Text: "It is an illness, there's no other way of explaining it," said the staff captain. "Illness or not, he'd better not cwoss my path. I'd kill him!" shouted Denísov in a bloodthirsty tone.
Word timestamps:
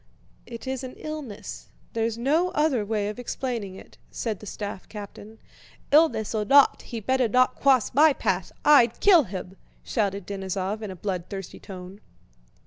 "It 0.47 0.65
is 0.65 0.83
an 0.83 0.95
illness, 0.97 1.67
there's 1.93 2.17
no 2.17 2.49
other 2.53 2.83
way 2.83 3.07
of 3.07 3.19
explaining 3.19 3.75
it," 3.75 3.99
said 4.09 4.39
the 4.39 4.47
staff 4.47 4.89
captain. 4.89 5.37
"Illness 5.91 6.33
or 6.33 6.43
not, 6.43 6.81
he'd 6.81 7.05
better 7.05 7.27
not 7.27 7.53
cwoss 7.61 7.93
my 7.93 8.11
path. 8.11 8.51
I'd 8.65 8.99
kill 8.99 9.25
him!" 9.25 9.57
shouted 9.83 10.25
Denísov 10.25 10.81
in 10.81 10.89
a 10.89 10.95
bloodthirsty 10.95 11.59
tone. 11.59 12.01